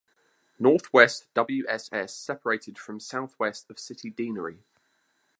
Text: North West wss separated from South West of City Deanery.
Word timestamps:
North 0.57 0.91
West 0.91 1.27
wss 1.35 2.09
separated 2.09 2.79
from 2.79 2.99
South 2.99 3.35
West 3.37 3.69
of 3.69 3.77
City 3.77 4.09
Deanery. 4.09 4.63